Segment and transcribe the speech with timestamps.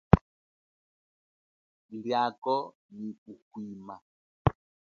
[2.01, 2.55] Liako
[2.97, 3.09] nyi
[3.49, 3.95] kuhwima.